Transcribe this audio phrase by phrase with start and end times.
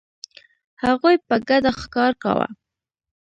[0.83, 2.47] هغوی په ګډه ښکار کاوه.